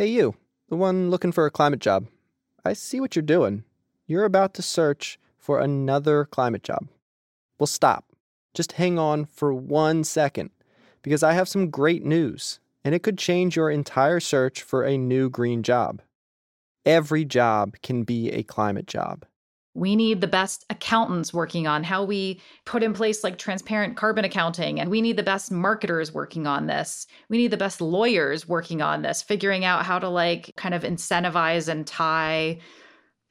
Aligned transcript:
Hey, 0.00 0.06
you, 0.06 0.36
the 0.68 0.76
one 0.76 1.10
looking 1.10 1.32
for 1.32 1.44
a 1.44 1.50
climate 1.50 1.80
job. 1.80 2.06
I 2.64 2.72
see 2.72 3.00
what 3.00 3.16
you're 3.16 3.22
doing. 3.24 3.64
You're 4.06 4.26
about 4.26 4.54
to 4.54 4.62
search 4.62 5.18
for 5.36 5.58
another 5.58 6.24
climate 6.24 6.62
job. 6.62 6.86
Well, 7.58 7.66
stop. 7.66 8.04
Just 8.54 8.74
hang 8.74 8.96
on 8.96 9.24
for 9.24 9.52
one 9.52 10.04
second 10.04 10.50
because 11.02 11.24
I 11.24 11.32
have 11.32 11.48
some 11.48 11.68
great 11.68 12.04
news, 12.04 12.60
and 12.84 12.94
it 12.94 13.02
could 13.02 13.18
change 13.18 13.56
your 13.56 13.70
entire 13.70 14.20
search 14.20 14.62
for 14.62 14.84
a 14.84 14.96
new 14.96 15.28
green 15.28 15.64
job. 15.64 16.00
Every 16.86 17.24
job 17.24 17.74
can 17.82 18.04
be 18.04 18.30
a 18.30 18.44
climate 18.44 18.86
job. 18.86 19.24
We 19.78 19.94
need 19.94 20.20
the 20.20 20.26
best 20.26 20.64
accountants 20.70 21.32
working 21.32 21.68
on 21.68 21.84
how 21.84 22.02
we 22.02 22.40
put 22.64 22.82
in 22.82 22.94
place 22.94 23.22
like 23.22 23.38
transparent 23.38 23.96
carbon 23.96 24.24
accounting. 24.24 24.80
And 24.80 24.90
we 24.90 25.00
need 25.00 25.16
the 25.16 25.22
best 25.22 25.52
marketers 25.52 26.12
working 26.12 26.48
on 26.48 26.66
this. 26.66 27.06
We 27.28 27.38
need 27.38 27.52
the 27.52 27.56
best 27.56 27.80
lawyers 27.80 28.48
working 28.48 28.82
on 28.82 29.02
this, 29.02 29.22
figuring 29.22 29.64
out 29.64 29.84
how 29.84 30.00
to 30.00 30.08
like 30.08 30.52
kind 30.56 30.74
of 30.74 30.82
incentivize 30.82 31.68
and 31.68 31.86
tie 31.86 32.58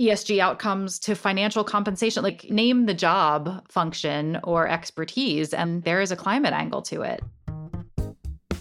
ESG 0.01 0.39
outcomes 0.39 0.99
to 0.99 1.15
financial 1.15 1.65
compensation. 1.65 2.23
Like, 2.23 2.49
name 2.49 2.85
the 2.85 2.93
job 2.93 3.67
function 3.67 4.39
or 4.43 4.67
expertise, 4.67 5.53
and 5.53 5.83
there 5.83 6.01
is 6.01 6.11
a 6.11 6.15
climate 6.15 6.53
angle 6.53 6.83
to 6.83 7.01
it. 7.01 7.23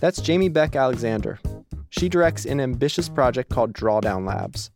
That's 0.01 0.21
Jamie 0.21 0.49
Beck 0.49 0.75
Alexander. 0.75 1.39
She 1.91 2.09
directs 2.09 2.47
an 2.47 2.59
ambitious 2.59 3.09
project 3.09 3.51
called 3.51 3.75
Drawdown 3.75 4.27
Labs 4.27 4.71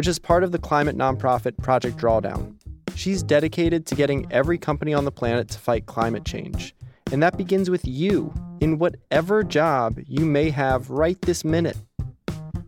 which 0.00 0.08
is 0.08 0.18
part 0.18 0.42
of 0.42 0.50
the 0.50 0.58
climate 0.58 0.96
nonprofit 0.96 1.58
Project 1.58 1.98
Drawdown. 1.98 2.54
She's 2.94 3.22
dedicated 3.22 3.84
to 3.84 3.94
getting 3.94 4.26
every 4.32 4.56
company 4.56 4.94
on 4.94 5.04
the 5.04 5.12
planet 5.12 5.48
to 5.48 5.58
fight 5.58 5.84
climate 5.84 6.24
change. 6.24 6.74
And 7.12 7.22
that 7.22 7.36
begins 7.36 7.68
with 7.68 7.86
you 7.86 8.32
in 8.62 8.78
whatever 8.78 9.44
job 9.44 9.98
you 10.06 10.24
may 10.24 10.48
have 10.48 10.88
right 10.88 11.20
this 11.20 11.44
minute. 11.44 11.76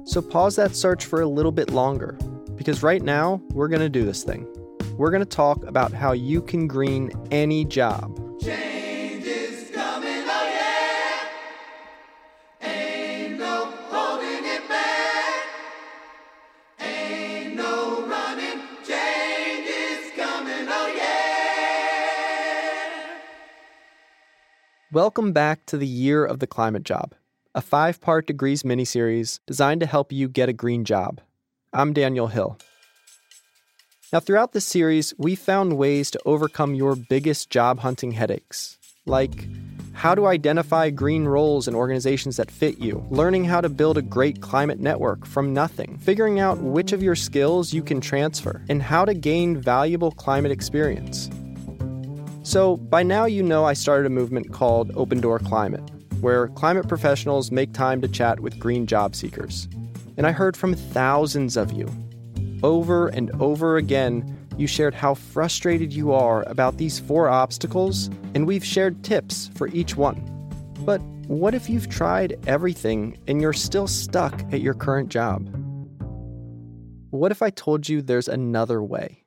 So 0.04 0.20
pause 0.20 0.56
that 0.56 0.76
search 0.76 1.06
for 1.06 1.22
a 1.22 1.26
little 1.26 1.52
bit 1.52 1.70
longer, 1.70 2.18
because 2.54 2.82
right 2.82 3.00
now 3.00 3.40
we're 3.52 3.68
going 3.68 3.80
to 3.80 3.88
do 3.88 4.04
this 4.04 4.24
thing. 4.24 4.46
We're 4.98 5.10
going 5.10 5.24
to 5.24 5.24
talk 5.24 5.64
about 5.64 5.94
how 5.94 6.12
you 6.12 6.42
can 6.42 6.66
green 6.66 7.12
any 7.30 7.64
job. 7.64 8.14
Welcome 24.92 25.32
back 25.32 25.64
to 25.66 25.78
the 25.78 25.86
Year 25.86 26.22
of 26.22 26.40
the 26.40 26.46
Climate 26.46 26.82
Job, 26.82 27.14
a 27.54 27.62
five 27.62 27.98
part 28.02 28.26
degrees 28.26 28.62
miniseries 28.62 29.40
designed 29.46 29.80
to 29.80 29.86
help 29.86 30.12
you 30.12 30.28
get 30.28 30.50
a 30.50 30.52
green 30.52 30.84
job. 30.84 31.22
I'm 31.72 31.94
Daniel 31.94 32.26
Hill. 32.26 32.58
Now, 34.12 34.20
throughout 34.20 34.52
this 34.52 34.66
series, 34.66 35.14
we 35.16 35.34
found 35.34 35.78
ways 35.78 36.10
to 36.10 36.20
overcome 36.26 36.74
your 36.74 36.94
biggest 36.94 37.48
job 37.48 37.78
hunting 37.78 38.12
headaches, 38.12 38.76
like 39.06 39.48
how 39.94 40.14
to 40.14 40.26
identify 40.26 40.90
green 40.90 41.24
roles 41.24 41.66
in 41.66 41.74
organizations 41.74 42.36
that 42.36 42.50
fit 42.50 42.76
you, 42.76 43.02
learning 43.08 43.46
how 43.46 43.62
to 43.62 43.70
build 43.70 43.96
a 43.96 44.02
great 44.02 44.42
climate 44.42 44.78
network 44.78 45.24
from 45.24 45.54
nothing, 45.54 45.96
figuring 46.02 46.38
out 46.38 46.58
which 46.58 46.92
of 46.92 47.02
your 47.02 47.16
skills 47.16 47.72
you 47.72 47.82
can 47.82 48.02
transfer, 48.02 48.60
and 48.68 48.82
how 48.82 49.06
to 49.06 49.14
gain 49.14 49.56
valuable 49.56 50.10
climate 50.10 50.52
experience. 50.52 51.30
So, 52.44 52.76
by 52.76 53.04
now, 53.04 53.24
you 53.24 53.40
know 53.42 53.64
I 53.64 53.72
started 53.72 54.06
a 54.06 54.10
movement 54.10 54.52
called 54.52 54.90
Open 54.96 55.20
Door 55.20 55.40
Climate, 55.40 55.88
where 56.20 56.48
climate 56.48 56.88
professionals 56.88 57.52
make 57.52 57.72
time 57.72 58.00
to 58.00 58.08
chat 58.08 58.40
with 58.40 58.58
green 58.58 58.86
job 58.86 59.14
seekers. 59.14 59.68
And 60.16 60.26
I 60.26 60.32
heard 60.32 60.56
from 60.56 60.74
thousands 60.74 61.56
of 61.56 61.72
you. 61.72 61.88
Over 62.64 63.08
and 63.08 63.30
over 63.40 63.76
again, 63.76 64.36
you 64.56 64.66
shared 64.66 64.92
how 64.92 65.14
frustrated 65.14 65.92
you 65.92 66.12
are 66.12 66.42
about 66.48 66.78
these 66.78 66.98
four 66.98 67.28
obstacles, 67.28 68.10
and 68.34 68.46
we've 68.46 68.64
shared 68.64 69.04
tips 69.04 69.48
for 69.54 69.68
each 69.68 69.96
one. 69.96 70.20
But 70.80 71.00
what 71.28 71.54
if 71.54 71.70
you've 71.70 71.88
tried 71.88 72.38
everything 72.48 73.18
and 73.28 73.40
you're 73.40 73.52
still 73.52 73.86
stuck 73.86 74.34
at 74.52 74.60
your 74.60 74.74
current 74.74 75.10
job? 75.10 75.48
What 77.10 77.30
if 77.30 77.40
I 77.40 77.50
told 77.50 77.88
you 77.88 78.02
there's 78.02 78.28
another 78.28 78.82
way? 78.82 79.21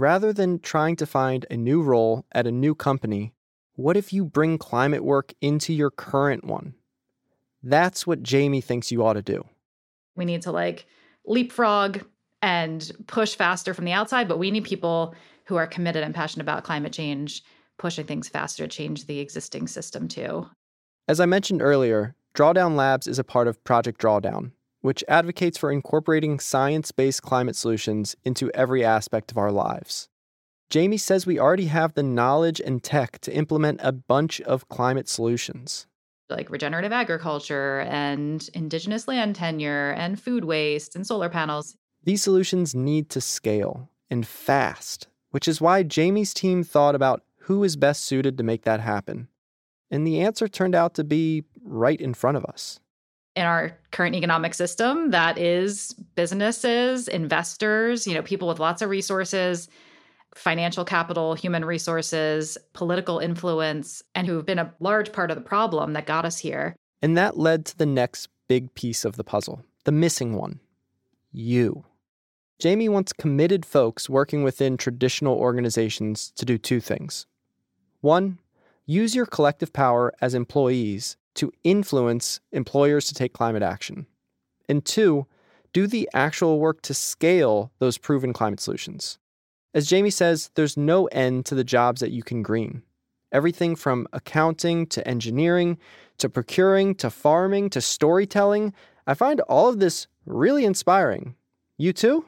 Rather 0.00 0.32
than 0.32 0.58
trying 0.58 0.96
to 0.96 1.04
find 1.04 1.44
a 1.50 1.56
new 1.58 1.82
role 1.82 2.24
at 2.32 2.46
a 2.46 2.50
new 2.50 2.74
company, 2.74 3.34
what 3.74 3.98
if 3.98 4.14
you 4.14 4.24
bring 4.24 4.56
climate 4.56 5.04
work 5.04 5.34
into 5.42 5.74
your 5.74 5.90
current 5.90 6.42
one? 6.42 6.72
That's 7.62 8.06
what 8.06 8.22
Jamie 8.22 8.62
thinks 8.62 8.90
you 8.90 9.04
ought 9.04 9.12
to 9.12 9.22
do. 9.22 9.44
We 10.16 10.24
need 10.24 10.40
to 10.42 10.52
like 10.52 10.86
leapfrog 11.26 12.00
and 12.40 12.90
push 13.08 13.34
faster 13.34 13.74
from 13.74 13.84
the 13.84 13.92
outside, 13.92 14.26
but 14.26 14.38
we 14.38 14.50
need 14.50 14.64
people 14.64 15.14
who 15.44 15.56
are 15.56 15.66
committed 15.66 16.02
and 16.02 16.14
passionate 16.14 16.44
about 16.44 16.64
climate 16.64 16.94
change, 16.94 17.44
pushing 17.76 18.06
things 18.06 18.26
faster 18.26 18.66
to 18.66 18.74
change 18.74 19.04
the 19.04 19.18
existing 19.18 19.68
system 19.68 20.08
too. 20.08 20.48
As 21.08 21.20
I 21.20 21.26
mentioned 21.26 21.60
earlier, 21.60 22.14
Drawdown 22.34 22.74
Labs 22.74 23.06
is 23.06 23.18
a 23.18 23.24
part 23.24 23.48
of 23.48 23.62
Project 23.64 24.00
Drawdown, 24.00 24.52
which 24.80 25.04
advocates 25.08 25.58
for 25.58 25.70
incorporating 25.70 26.38
science 26.38 26.92
based 26.92 27.22
climate 27.22 27.56
solutions 27.56 28.16
into 28.24 28.50
every 28.52 28.84
aspect 28.84 29.30
of 29.30 29.38
our 29.38 29.52
lives. 29.52 30.08
Jamie 30.70 30.96
says 30.96 31.26
we 31.26 31.38
already 31.38 31.66
have 31.66 31.94
the 31.94 32.02
knowledge 32.02 32.60
and 32.60 32.82
tech 32.82 33.18
to 33.20 33.34
implement 33.34 33.80
a 33.82 33.92
bunch 33.92 34.40
of 34.42 34.68
climate 34.68 35.08
solutions. 35.08 35.86
Like 36.28 36.48
regenerative 36.48 36.92
agriculture 36.92 37.80
and 37.80 38.48
indigenous 38.54 39.08
land 39.08 39.34
tenure 39.34 39.90
and 39.90 40.20
food 40.20 40.44
waste 40.44 40.94
and 40.94 41.04
solar 41.04 41.28
panels. 41.28 41.76
These 42.04 42.22
solutions 42.22 42.74
need 42.74 43.10
to 43.10 43.20
scale 43.20 43.90
and 44.10 44.26
fast, 44.26 45.08
which 45.30 45.48
is 45.48 45.60
why 45.60 45.82
Jamie's 45.82 46.32
team 46.32 46.62
thought 46.62 46.94
about 46.94 47.24
who 47.40 47.64
is 47.64 47.76
best 47.76 48.04
suited 48.04 48.38
to 48.38 48.44
make 48.44 48.62
that 48.62 48.80
happen. 48.80 49.26
And 49.90 50.06
the 50.06 50.20
answer 50.20 50.46
turned 50.46 50.76
out 50.76 50.94
to 50.94 51.04
be 51.04 51.42
right 51.64 52.00
in 52.00 52.14
front 52.14 52.36
of 52.36 52.44
us 52.44 52.78
in 53.36 53.44
our 53.44 53.76
current 53.92 54.14
economic 54.14 54.54
system 54.54 55.10
that 55.10 55.38
is 55.38 55.92
businesses, 56.14 57.08
investors, 57.08 58.06
you 58.06 58.14
know, 58.14 58.22
people 58.22 58.48
with 58.48 58.58
lots 58.58 58.82
of 58.82 58.90
resources, 58.90 59.68
financial 60.34 60.84
capital, 60.84 61.34
human 61.34 61.64
resources, 61.64 62.58
political 62.72 63.18
influence, 63.18 64.02
and 64.14 64.26
who've 64.26 64.46
been 64.46 64.58
a 64.58 64.72
large 64.80 65.12
part 65.12 65.30
of 65.30 65.36
the 65.36 65.42
problem 65.42 65.92
that 65.92 66.06
got 66.06 66.24
us 66.24 66.38
here. 66.38 66.74
And 67.02 67.16
that 67.16 67.38
led 67.38 67.66
to 67.66 67.78
the 67.78 67.86
next 67.86 68.28
big 68.48 68.74
piece 68.74 69.04
of 69.04 69.16
the 69.16 69.24
puzzle, 69.24 69.62
the 69.84 69.92
missing 69.92 70.34
one 70.34 70.60
you. 71.32 71.84
Jamie 72.60 72.88
wants 72.88 73.12
committed 73.12 73.64
folks 73.64 74.10
working 74.10 74.42
within 74.42 74.76
traditional 74.76 75.38
organizations 75.38 76.32
to 76.32 76.44
do 76.44 76.58
two 76.58 76.80
things. 76.80 77.26
One, 78.00 78.38
use 78.84 79.14
your 79.14 79.26
collective 79.26 79.72
power 79.72 80.12
as 80.20 80.34
employees 80.34 81.16
to 81.36 81.52
influence 81.64 82.40
employers 82.52 83.06
to 83.06 83.14
take 83.14 83.32
climate 83.32 83.62
action. 83.62 84.06
And 84.68 84.84
two, 84.84 85.26
do 85.72 85.86
the 85.86 86.08
actual 86.14 86.58
work 86.58 86.82
to 86.82 86.94
scale 86.94 87.70
those 87.78 87.98
proven 87.98 88.32
climate 88.32 88.60
solutions. 88.60 89.18
As 89.72 89.86
Jamie 89.86 90.10
says, 90.10 90.50
there's 90.54 90.76
no 90.76 91.06
end 91.06 91.46
to 91.46 91.54
the 91.54 91.64
jobs 91.64 92.00
that 92.00 92.10
you 92.10 92.22
can 92.22 92.42
green. 92.42 92.82
Everything 93.32 93.76
from 93.76 94.08
accounting 94.12 94.86
to 94.88 95.06
engineering 95.06 95.78
to 96.18 96.28
procuring 96.28 96.94
to 96.96 97.10
farming 97.10 97.70
to 97.70 97.80
storytelling. 97.80 98.72
I 99.06 99.14
find 99.14 99.40
all 99.42 99.68
of 99.68 99.78
this 99.78 100.08
really 100.26 100.64
inspiring. 100.64 101.36
You 101.78 101.92
too? 101.92 102.26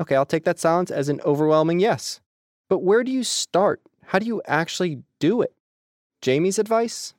Okay, 0.00 0.16
I'll 0.16 0.26
take 0.26 0.44
that 0.44 0.58
silence 0.58 0.90
as 0.90 1.08
an 1.08 1.20
overwhelming 1.24 1.78
yes. 1.78 2.20
But 2.68 2.80
where 2.80 3.04
do 3.04 3.12
you 3.12 3.22
start? 3.22 3.80
How 4.06 4.18
do 4.18 4.26
you 4.26 4.42
actually 4.46 5.02
do 5.20 5.42
it? 5.42 5.54
Jamie's 6.20 6.58
advice? 6.58 7.14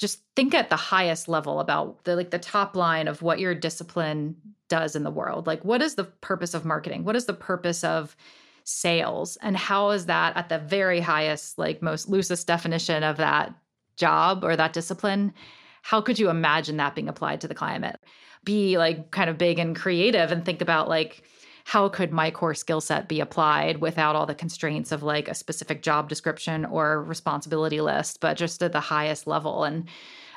Just 0.00 0.22
think 0.34 0.54
at 0.54 0.70
the 0.70 0.76
highest 0.76 1.28
level 1.28 1.60
about 1.60 2.04
the 2.04 2.16
like 2.16 2.30
the 2.30 2.38
top 2.38 2.74
line 2.74 3.06
of 3.06 3.20
what 3.20 3.38
your 3.38 3.54
discipline 3.54 4.34
does 4.68 4.96
in 4.96 5.04
the 5.04 5.10
world. 5.10 5.46
Like 5.46 5.62
what 5.62 5.82
is 5.82 5.94
the 5.94 6.04
purpose 6.04 6.54
of 6.54 6.64
marketing? 6.64 7.04
What 7.04 7.16
is 7.16 7.26
the 7.26 7.34
purpose 7.34 7.84
of 7.84 8.16
sales? 8.64 9.36
And 9.42 9.58
how 9.58 9.90
is 9.90 10.06
that 10.06 10.34
at 10.38 10.48
the 10.48 10.58
very 10.58 11.00
highest 11.00 11.58
like 11.58 11.82
most 11.82 12.08
loosest 12.08 12.46
definition 12.46 13.02
of 13.02 13.18
that 13.18 13.54
job 13.96 14.42
or 14.42 14.56
that 14.56 14.72
discipline? 14.72 15.34
How 15.82 16.00
could 16.00 16.18
you 16.18 16.30
imagine 16.30 16.78
that 16.78 16.94
being 16.94 17.08
applied 17.08 17.42
to 17.42 17.48
the 17.48 17.54
climate? 17.54 18.00
Be 18.42 18.78
like 18.78 19.10
kind 19.10 19.28
of 19.28 19.36
big 19.36 19.58
and 19.58 19.76
creative 19.76 20.32
and 20.32 20.46
think 20.46 20.62
about 20.62 20.88
like 20.88 21.24
how 21.70 21.88
could 21.88 22.10
my 22.10 22.32
core 22.32 22.52
skill 22.52 22.80
set 22.80 23.06
be 23.06 23.20
applied 23.20 23.80
without 23.80 24.16
all 24.16 24.26
the 24.26 24.34
constraints 24.34 24.90
of 24.90 25.04
like 25.04 25.28
a 25.28 25.34
specific 25.36 25.82
job 25.82 26.08
description 26.08 26.64
or 26.64 27.04
responsibility 27.04 27.80
list, 27.80 28.18
but 28.18 28.36
just 28.36 28.60
at 28.60 28.72
the 28.72 28.80
highest 28.80 29.28
level. 29.28 29.62
And 29.62 29.88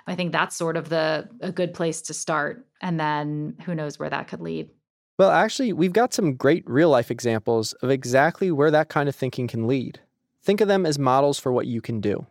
I 0.05 0.13
think 0.13 0.31
that's 0.31 0.55
sort 0.55 0.77
of 0.77 0.89
the 0.89 1.27
a 1.41 1.51
good 1.51 1.73
place 1.73 2.03
to 2.03 2.13
start. 2.13 2.67
And 2.83 2.99
then 2.99 3.55
who 3.65 3.73
knows 3.73 3.97
where 3.97 4.11
that 4.11 4.27
could 4.27 4.41
lead. 4.41 4.69
Well, 5.17 5.31
actually, 5.31 5.73
we've 5.73 5.91
got 5.91 6.13
some 6.13 6.35
great 6.35 6.69
real 6.69 6.89
life 6.89 7.09
examples 7.09 7.73
of 7.81 7.89
exactly 7.89 8.51
where 8.51 8.69
that 8.69 8.89
kind 8.89 9.09
of 9.09 9.15
thinking 9.15 9.47
can 9.47 9.65
lead. 9.65 10.01
Think 10.43 10.61
of 10.61 10.67
them 10.67 10.85
as 10.85 10.99
models 10.99 11.39
for 11.39 11.51
what 11.51 11.65
you 11.65 11.81
can 11.81 11.99
do. 11.99 12.27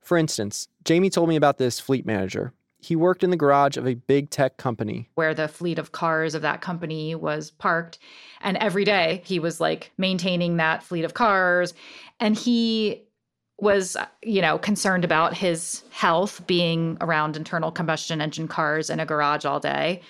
For 0.00 0.16
instance, 0.16 0.68
Jamie 0.84 1.10
told 1.10 1.28
me 1.28 1.34
about 1.34 1.58
this 1.58 1.80
fleet 1.80 2.06
manager 2.06 2.52
he 2.80 2.94
worked 2.94 3.24
in 3.24 3.30
the 3.30 3.36
garage 3.36 3.76
of 3.76 3.86
a 3.86 3.94
big 3.94 4.30
tech 4.30 4.56
company 4.56 5.08
where 5.16 5.34
the 5.34 5.48
fleet 5.48 5.78
of 5.78 5.92
cars 5.92 6.34
of 6.34 6.42
that 6.42 6.60
company 6.60 7.14
was 7.14 7.50
parked. 7.50 7.98
And 8.40 8.56
every 8.58 8.84
day 8.84 9.22
he 9.24 9.40
was 9.40 9.60
like 9.60 9.90
maintaining 9.98 10.56
that 10.56 10.82
fleet 10.82 11.04
of 11.04 11.14
cars. 11.14 11.74
And 12.20 12.36
he 12.36 13.02
was, 13.58 13.96
you 14.22 14.40
know, 14.40 14.58
concerned 14.58 15.04
about 15.04 15.36
his 15.36 15.82
health 15.90 16.46
being 16.46 16.96
around 17.00 17.36
internal 17.36 17.72
combustion 17.72 18.20
engine 18.20 18.46
cars 18.46 18.88
in 18.88 19.00
a 19.00 19.06
garage 19.06 19.44
all 19.44 19.58
day, 19.58 20.00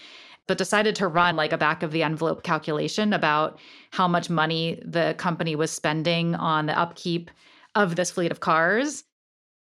but 0.46 0.58
decided 0.58 0.94
to 0.96 1.08
run 1.08 1.36
like 1.36 1.52
a 1.52 1.58
back 1.58 1.82
of 1.82 1.90
the 1.90 2.02
envelope 2.02 2.42
calculation 2.42 3.14
about 3.14 3.58
how 3.90 4.06
much 4.06 4.28
money 4.28 4.82
the 4.84 5.14
company 5.16 5.56
was 5.56 5.70
spending 5.70 6.34
on 6.34 6.66
the 6.66 6.78
upkeep 6.78 7.30
of 7.74 7.96
this 7.96 8.10
fleet 8.10 8.30
of 8.30 8.40
cars. 8.40 9.04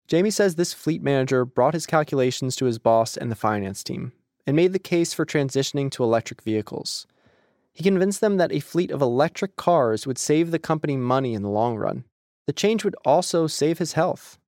Jamie 0.07 0.31
says 0.31 0.55
this 0.55 0.73
fleet 0.73 1.03
manager 1.03 1.43
brought 1.43 1.73
his 1.73 1.85
calculations 1.85 2.55
to 2.55 2.65
his 2.65 2.79
boss 2.79 3.17
and 3.17 3.29
the 3.29 3.35
finance 3.35 3.83
team 3.83 4.13
and 4.45 4.55
made 4.55 4.71
the 4.71 4.79
case 4.79 5.13
for 5.13 5.25
transitioning 5.25 5.91
to 5.91 6.03
electric 6.03 6.41
vehicles. 6.41 7.05
He 7.73 7.83
convinced 7.83 8.21
them 8.21 8.37
that 8.37 8.53
a 8.53 8.61
fleet 8.61 8.89
of 8.89 9.01
electric 9.01 9.57
cars 9.57 10.07
would 10.07 10.17
save 10.17 10.51
the 10.51 10.59
company 10.59 10.95
money 10.95 11.33
in 11.33 11.41
the 11.41 11.49
long 11.49 11.75
run. 11.75 12.05
The 12.47 12.53
change 12.53 12.85
would 12.85 12.95
also 13.03 13.47
save 13.47 13.77
his 13.77 13.93
health. 13.93 14.39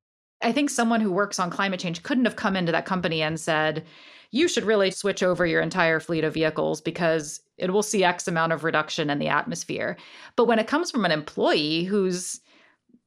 I 0.41 0.53
think 0.53 0.69
someone 0.69 1.01
who 1.01 1.11
works 1.11 1.37
on 1.37 1.49
climate 1.49 1.81
change 1.81 2.01
couldn't 2.03 2.23
have 2.23 2.37
come 2.37 2.55
into 2.55 2.71
that 2.71 2.85
company 2.85 3.21
and 3.21 3.37
said, 3.37 3.85
you 4.31 4.47
should 4.47 4.63
really 4.63 4.91
switch 4.91 5.21
over 5.21 5.45
your 5.45 5.61
entire 5.61 5.99
fleet 5.99 6.23
of 6.23 6.33
vehicles 6.33 6.79
because 6.79 7.41
it 7.57 7.73
will 7.73 7.83
see 7.83 8.05
X 8.05 8.27
amount 8.27 8.53
of 8.53 8.63
reduction 8.63 9.09
in 9.09 9.19
the 9.19 9.27
atmosphere. 9.27 9.97
But 10.37 10.45
when 10.45 10.59
it 10.59 10.67
comes 10.67 10.89
from 10.89 11.03
an 11.03 11.11
employee 11.11 11.83
who's 11.83 12.39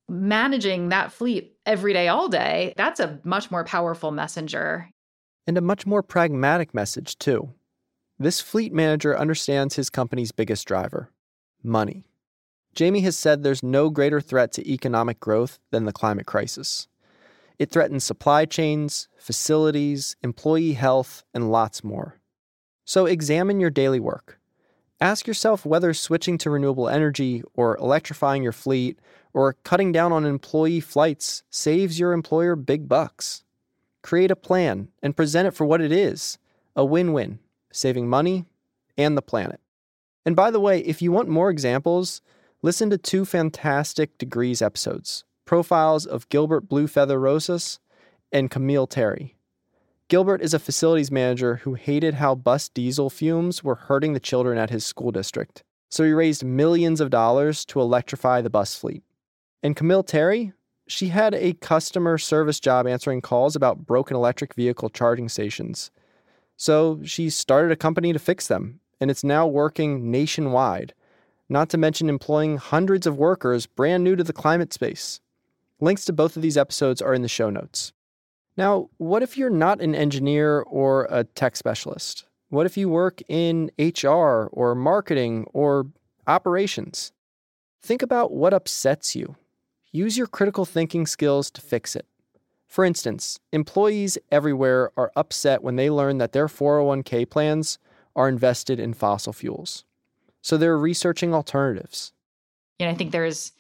managing 0.09 0.91
that 0.91 1.11
fleet 1.11 1.52
every 1.67 1.93
day, 1.93 2.09
all 2.09 2.29
day, 2.29 2.75
that's 2.77 3.01
a 3.01 3.21
much 3.25 3.51
more 3.51 3.65
powerful 3.65 4.11
messenger. 4.11 4.91
And 5.47 5.59
a 5.59 5.63
much 5.63 5.87
more 5.87 6.03
pragmatic 6.03 6.75
message, 6.75 7.19
too. 7.19 7.53
This 8.19 8.41
fleet 8.41 8.73
manager 8.73 9.19
understands 9.19 9.77
his 9.77 9.91
company's 9.91 10.33
biggest 10.33 10.67
driver 10.67 11.11
money. 11.65 12.05
Jamie 12.75 13.01
has 13.03 13.17
said 13.17 13.43
there's 13.43 13.63
no 13.63 13.91
greater 13.91 14.21
threat 14.21 14.53
to 14.53 14.69
economic 14.69 15.21
growth 15.21 15.59
than 15.71 15.85
the 15.85 15.93
climate 15.93 16.27
crisis. 16.27 16.89
It 17.59 17.71
threatens 17.71 18.03
supply 18.03 18.47
chains, 18.47 19.09
facilities, 19.19 20.17
employee 20.23 20.73
health, 20.73 21.23
and 21.35 21.53
lots 21.53 21.85
more. 21.85 22.21
So 22.85 23.07
examine 23.07 23.61
your 23.61 23.71
daily 23.71 24.01
work. 24.01 24.41
Ask 25.03 25.27
yourself 25.27 25.67
whether 25.67 25.93
switching 25.93 26.39
to 26.39 26.51
renewable 26.51 26.89
energy, 26.89 27.43
or 27.55 27.77
electrifying 27.77 28.43
your 28.43 28.53
fleet, 28.53 28.99
or 29.35 29.57
cutting 29.65 29.93
down 29.93 30.13
on 30.13 30.25
employee 30.25 30.81
flights 30.81 31.43
saves 31.51 31.99
your 31.99 32.13
employer 32.13 32.57
big 32.57 32.89
bucks. 32.89 33.45
Create 34.03 34.31
a 34.31 34.37
plan 34.37 34.89
and 35.03 35.17
present 35.17 35.49
it 35.49 35.55
for 35.55 35.67
what 35.67 35.81
it 35.81 35.93
is 35.93 36.39
a 36.75 36.85
win 36.85 37.13
win, 37.13 37.39
saving 37.71 38.09
money 38.09 38.47
and 38.97 39.17
the 39.17 39.23
planet. 39.23 39.61
And 40.25 40.35
by 40.35 40.51
the 40.51 40.61
way, 40.61 40.79
if 40.81 41.03
you 41.03 41.13
want 41.13 41.29
more 41.29 41.51
examples, 41.51 42.23
Listen 42.65 42.91
to 42.91 42.99
two 42.99 43.25
fantastic 43.25 44.17
Degrees 44.19 44.63
episodes 44.63 45.25
profiles 45.45 46.07
of 46.07 46.29
Gilbert 46.29 46.69
Bluefeather 46.69 47.21
Rosas 47.21 47.81
and 48.31 48.53
Kameale 48.53 48.89
Terry. 48.89 49.37
Gilbert 50.13 50.43
is 50.43 50.53
a 50.53 50.59
facilities 50.59 51.11
manager 51.11 51.57
who 51.63 51.73
hated 51.73 52.13
how 52.13 52.35
bus 52.35 52.69
diesel 52.69 53.09
fumes 53.09 53.65
were 53.65 53.77
hurting 53.77 54.13
the 54.13 54.21
children 54.21 54.59
at 54.59 54.69
his 54.69 54.85
school 54.85 55.11
district, 55.11 55.65
so 55.89 56.05
he 56.05 56.13
raised 56.13 56.45
millions 56.45 57.01
of 57.01 57.09
dollars 57.09 57.65
to 57.65 57.81
electrify 57.81 58.43
the 58.43 58.51
bus 58.51 58.77
fleet. 58.77 59.03
And 59.63 59.75
Kameale 59.75 60.07
Terry, 60.07 60.53
she 60.87 61.09
had 61.09 61.35
a 61.35 61.55
customer 61.55 62.19
service 62.19 62.61
job 62.61 62.87
answering 62.87 63.23
calls 63.23 63.57
about 63.57 63.87
broken 63.87 64.15
electric 64.15 64.53
vehicle 64.53 64.91
charging 64.91 65.31
stations. 65.31 65.91
So 66.59 67.01
she 67.05 67.31
started 67.31 67.73
a 67.73 67.77
company 67.77 68.13
to 68.13 68.19
fix 68.19 68.49
them, 68.49 68.81
and 69.01 69.11
it's 69.11 69.25
now 69.25 69.47
working 69.47 70.11
nationwide 70.11 70.93
not 71.49 71.71
to 71.71 71.79
mention 71.79 72.11
employing 72.11 72.59
hundreds 72.59 73.07
of 73.07 73.17
workers 73.17 73.65
brand 73.65 74.05
new 74.05 74.15
to 74.17 74.25
the 74.25 74.35
climate 74.35 74.75
space. 74.75 75.23
Links 75.81 76.05
to 76.05 76.13
both 76.13 76.37
of 76.37 76.43
these 76.43 76.59
episodes 76.59 77.01
are 77.01 77.15
in 77.15 77.23
the 77.23 77.29
show 77.29 77.49
notes. 77.49 77.95
Now, 78.57 78.91
what 78.99 79.23
if 79.23 79.39
you're 79.39 79.51
not 79.51 79.81
an 79.81 79.95
engineer 79.95 80.61
or 80.61 81.07
a 81.11 81.25
tech 81.25 81.57
specialist? 81.57 82.27
What 82.51 82.67
if 82.67 82.77
you 82.77 82.89
work 82.89 83.23
in 83.29 83.71
HR 83.79 84.49
or 84.53 84.75
marketing 84.75 85.47
or 85.55 85.87
operations? 86.27 87.13
Think 87.83 88.03
about 88.03 88.33
what 88.33 88.53
upsets 88.53 89.17
you. 89.17 89.37
Use 89.91 90.19
your 90.19 90.27
critical 90.27 90.65
thinking 90.65 91.07
skills 91.07 91.51
to 91.51 91.61
fix 91.61 91.97
it. 91.97 92.07
For 92.69 92.85
instance, 92.85 93.39
employees 93.53 94.17
everywhere 94.31 94.93
are 94.97 95.13
upset 95.17 95.63
when 95.63 95.77
they 95.77 95.91
learn 95.91 96.19
that 96.19 96.33
their 96.33 96.47
401k 96.47 97.29
plans 97.29 97.79
are 98.15 98.29
invested 98.29 98.79
in 98.79 98.95
fossil 98.95 99.33
fuels. 99.33 99.85
So 100.43 100.57
they're 100.57 100.79
researching 100.79 101.35
alternatives. 101.35 102.13
And 102.81 102.89
I 102.89 102.95
think 102.95 103.13
there's 103.13 103.53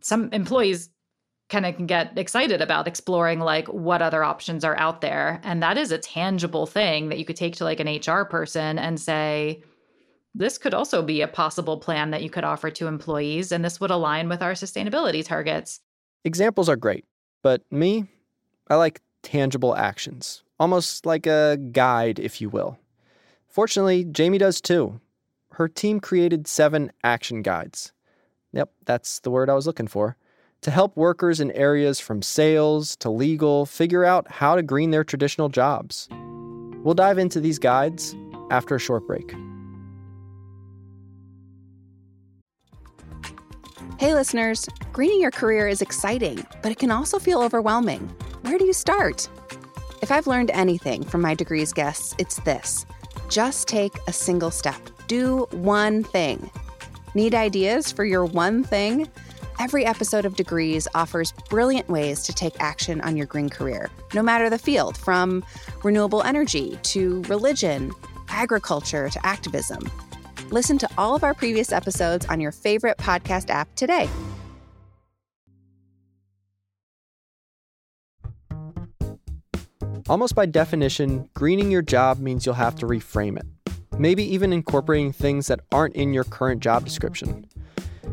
some 0.00 0.30
employees 0.32 0.90
kind 1.50 1.66
of 1.66 1.76
can 1.76 1.86
get 1.86 2.16
excited 2.16 2.62
about 2.62 2.88
exploring 2.88 3.40
like 3.40 3.68
what 3.68 4.00
other 4.00 4.24
options 4.24 4.64
are 4.64 4.78
out 4.78 5.00
there. 5.00 5.40
And 5.42 5.62
that 5.62 5.76
is 5.76 5.92
a 5.92 5.98
tangible 5.98 6.66
thing 6.66 7.08
that 7.08 7.18
you 7.18 7.24
could 7.24 7.36
take 7.36 7.56
to 7.56 7.64
like 7.64 7.80
an 7.80 7.88
HR 7.88 8.24
person 8.24 8.78
and 8.78 9.00
say, 9.00 9.62
this 10.34 10.58
could 10.58 10.74
also 10.74 11.02
be 11.02 11.22
a 11.22 11.28
possible 11.28 11.76
plan 11.76 12.10
that 12.10 12.22
you 12.22 12.30
could 12.30 12.44
offer 12.44 12.70
to 12.70 12.86
employees, 12.86 13.50
and 13.50 13.64
this 13.64 13.80
would 13.80 13.90
align 13.90 14.28
with 14.28 14.42
our 14.42 14.52
sustainability 14.52 15.24
targets. 15.24 15.80
Examples 16.24 16.68
are 16.68 16.76
great, 16.76 17.04
but 17.42 17.62
me, 17.70 18.06
I 18.68 18.76
like 18.76 19.00
tangible 19.24 19.74
actions, 19.74 20.44
almost 20.60 21.04
like 21.04 21.26
a 21.26 21.58
guide, 21.72 22.20
if 22.20 22.40
you 22.40 22.48
will. 22.48 22.78
Fortunately, 23.48 24.04
Jamie 24.04 24.38
does 24.38 24.60
too 24.60 25.00
her 25.54 25.68
team 25.68 26.00
created 26.00 26.46
seven 26.46 26.90
action 27.04 27.42
guides. 27.42 27.92
Yep, 28.52 28.70
that's 28.86 29.20
the 29.20 29.30
word 29.30 29.50
I 29.50 29.54
was 29.54 29.66
looking 29.66 29.88
for. 29.88 30.16
To 30.62 30.70
help 30.70 30.96
workers 30.96 31.40
in 31.40 31.50
areas 31.52 32.00
from 32.00 32.20
sales 32.22 32.96
to 32.96 33.10
legal 33.10 33.64
figure 33.66 34.04
out 34.04 34.30
how 34.30 34.56
to 34.56 34.62
green 34.62 34.90
their 34.90 35.04
traditional 35.04 35.48
jobs. 35.48 36.08
We'll 36.82 36.94
dive 36.94 37.18
into 37.18 37.40
these 37.40 37.58
guides 37.58 38.14
after 38.50 38.74
a 38.74 38.78
short 38.78 39.06
break. 39.06 39.34
Hey, 43.98 44.14
listeners, 44.14 44.66
greening 44.92 45.20
your 45.20 45.30
career 45.30 45.68
is 45.68 45.82
exciting, 45.82 46.46
but 46.62 46.72
it 46.72 46.78
can 46.78 46.90
also 46.90 47.18
feel 47.18 47.40
overwhelming. 47.42 48.00
Where 48.42 48.58
do 48.58 48.64
you 48.64 48.72
start? 48.72 49.28
If 50.02 50.10
I've 50.10 50.26
learned 50.26 50.50
anything 50.52 51.04
from 51.04 51.20
my 51.20 51.34
degrees 51.34 51.72
guests, 51.72 52.14
it's 52.18 52.36
this 52.40 52.86
just 53.28 53.68
take 53.68 53.92
a 54.08 54.12
single 54.12 54.50
step 54.50 54.80
do 55.10 55.48
one 55.50 56.04
thing. 56.04 56.48
Need 57.16 57.34
ideas 57.34 57.90
for 57.90 58.04
your 58.04 58.24
one 58.24 58.62
thing? 58.62 59.08
Every 59.60 59.84
episode 59.84 60.24
of 60.24 60.36
Degrees 60.36 60.88
offers 60.94 61.34
brilliant 61.50 61.86
ways 61.90 62.22
to 62.22 62.32
take 62.32 62.58
action 62.60 63.02
on 63.02 63.14
your 63.14 63.26
green 63.26 63.50
career, 63.50 63.90
no 64.14 64.22
matter 64.22 64.48
the 64.48 64.56
field, 64.56 64.96
from 64.96 65.44
renewable 65.84 66.22
energy 66.22 66.78
to 66.84 67.20
religion, 67.24 67.92
agriculture 68.30 69.10
to 69.10 69.26
activism. 69.26 69.86
Listen 70.48 70.78
to 70.78 70.88
all 70.96 71.14
of 71.14 71.22
our 71.22 71.34
previous 71.34 71.72
episodes 71.72 72.24
on 72.24 72.40
your 72.40 72.52
favorite 72.52 72.96
podcast 72.96 73.50
app 73.50 73.68
today. 73.74 74.08
Almost 80.08 80.34
by 80.34 80.46
definition, 80.46 81.28
greening 81.34 81.70
your 81.70 81.82
job 81.82 82.18
means 82.18 82.46
you'll 82.46 82.54
have 82.54 82.76
to 82.76 82.86
reframe 82.86 83.36
it 83.36 83.44
maybe 84.00 84.24
even 84.24 84.52
incorporating 84.52 85.12
things 85.12 85.46
that 85.48 85.60
aren't 85.70 85.94
in 85.94 86.14
your 86.14 86.24
current 86.24 86.62
job 86.62 86.84
description. 86.84 87.46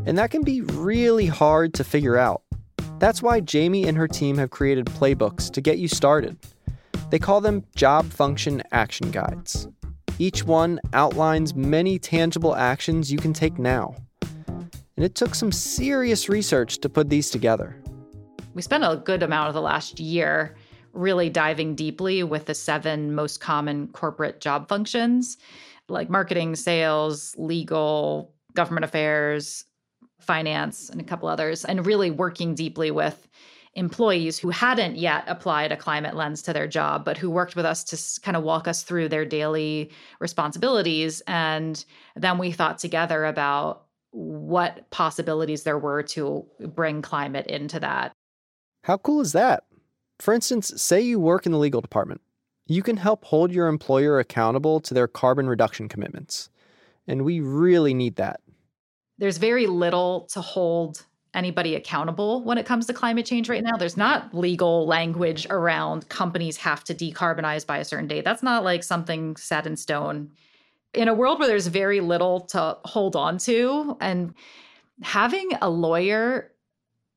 And 0.08 0.18
that 0.18 0.32
can 0.32 0.42
be 0.42 0.62
really 0.62 1.26
hard 1.26 1.74
to 1.74 1.84
figure 1.84 2.16
out. 2.16 2.42
That's 2.98 3.22
why 3.22 3.42
Jamie 3.42 3.86
and 3.86 3.98
her 3.98 4.08
team 4.08 4.38
have 4.38 4.52
created 4.52 4.86
playbooks 4.86 5.52
to 5.52 5.60
get 5.60 5.80
you 5.80 5.90
started. 5.90 6.38
They 7.10 7.20
call 7.20 7.42
them 7.42 7.66
Job 7.76 8.10
Function 8.14 8.64
Action 8.72 9.12
Guides. 9.12 9.68
Each 10.18 10.46
one 10.46 10.80
outlines 10.94 11.56
many 11.56 12.00
tangible 12.00 12.56
actions 12.56 13.12
you 13.12 13.18
can 13.18 13.34
take 13.34 13.60
now. 13.60 13.96
And 14.22 15.04
it 15.04 15.14
took 15.14 15.36
some 15.36 15.52
serious 15.52 16.30
research 16.30 16.78
to 16.80 16.88
put 16.88 17.10
these 17.10 17.30
together. 17.30 17.76
We 18.54 18.62
spent 18.62 18.86
a 18.86 19.02
good 19.04 19.24
amount 19.24 19.50
of 19.50 19.56
the 19.56 19.62
last 19.62 20.00
year 20.00 20.56
really 20.94 21.30
diving 21.30 21.76
deeply 21.76 22.24
with 22.24 22.46
the 22.46 22.56
seven 22.56 23.14
most 23.14 23.42
common 23.42 23.90
corporate 23.90 24.40
job 24.40 24.70
functions 24.70 25.38
like 25.90 26.10
marketing, 26.10 26.56
sales, 26.56 27.36
legal, 27.38 28.34
government 28.54 28.86
affairs, 28.86 29.66
finance, 30.20 30.90
and 30.90 31.00
a 31.00 31.04
couple 31.04 31.30
others, 31.30 31.66
and 31.66 31.86
really 31.86 32.12
working 32.12 32.56
deeply 32.56 32.92
with 32.92 33.28
employees 33.74 34.40
who 34.40 34.50
hadn't 34.50 34.98
yet 34.98 35.24
applied 35.28 35.72
a 35.72 35.78
climate 35.78 36.16
lens 36.16 36.42
to 36.42 36.52
their 36.52 36.68
job, 36.68 37.06
but 37.06 37.18
who 37.18 37.30
worked 37.30 37.56
with 37.56 37.66
us 37.66 37.84
to 37.84 38.22
kind 38.22 38.36
of 38.36 38.42
walk 38.42 38.68
us 38.68 38.82
through 38.82 39.08
their 39.08 39.24
daily 39.24 39.92
responsibilities. 40.20 41.22
And 41.28 41.86
then 42.16 42.40
we 42.40 42.52
thought 42.52 42.80
together 42.80 43.26
about 43.26 43.84
what 44.12 44.90
possibilities 44.90 45.62
there 45.62 45.78
were 45.78 46.02
to 46.02 46.44
bring 46.60 47.04
climate 47.04 47.46
into 47.46 47.80
that. 47.80 48.14
How 48.84 48.98
cool 48.98 49.22
is 49.22 49.34
that? 49.34 49.66
For 50.20 50.34
instance, 50.34 50.74
say 50.82 51.02
you 51.02 51.20
work 51.20 51.46
in 51.46 51.52
the 51.52 51.60
legal 51.60 51.82
department. 51.82 52.22
You 52.66 52.82
can 52.82 52.98
help 52.98 53.26
hold 53.26 53.52
your 53.52 53.68
employer 53.68 54.18
accountable 54.18 54.80
to 54.80 54.94
their 54.94 55.08
carbon 55.08 55.48
reduction 55.48 55.88
commitments. 55.88 56.50
And 57.08 57.24
we 57.24 57.42
really 57.42 57.94
need 57.94 58.16
that. 58.16 58.42
There's 59.18 59.38
very 59.38 59.68
little 59.68 60.28
to 60.32 60.42
hold 60.42 61.06
anybody 61.34 61.76
accountable 61.76 62.44
when 62.44 62.58
it 62.58 62.66
comes 62.66 62.88
to 62.88 62.94
climate 62.94 63.26
change 63.26 63.50
right 63.50 63.64
now. 63.64 63.78
There's 63.78 63.98
not 63.98 64.34
legal 64.34 64.88
language 64.88 65.46
around 65.50 66.10
companies 66.10 66.58
have 66.58 66.84
to 66.86 66.96
decarbonize 66.96 67.66
by 67.66 67.78
a 67.78 67.86
certain 67.86 68.08
date. 68.08 68.24
That's 68.24 68.44
not 68.44 68.64
like 68.64 68.84
something 68.84 69.36
set 69.36 69.68
in 69.68 69.76
stone. 69.76 70.32
In 70.94 71.08
a 71.08 71.14
world 71.14 71.40
where 71.40 71.48
there's 71.48 71.68
very 71.68 72.00
little 72.00 72.42
to 72.48 72.78
hold 72.86 73.16
on 73.16 73.38
to, 73.40 73.98
and 74.02 74.34
having 75.04 75.50
a 75.62 75.70
lawyer 75.70 76.52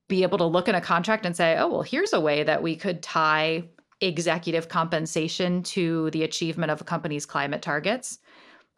be 0.08 0.22
able 0.22 0.38
to 0.38 0.44
look 0.44 0.68
in 0.68 0.74
a 0.74 0.80
contract 0.80 1.24
and 1.24 1.34
say, 1.36 1.56
oh, 1.56 1.68
well, 1.68 1.82
here's 1.82 2.12
a 2.12 2.20
way 2.20 2.42
that 2.42 2.62
we 2.62 2.76
could 2.76 3.02
tie 3.02 3.64
executive 4.00 4.68
compensation 4.68 5.62
to 5.62 6.10
the 6.10 6.24
achievement 6.24 6.72
of 6.72 6.80
a 6.80 6.84
company's 6.84 7.24
climate 7.24 7.62
targets. 7.62 8.18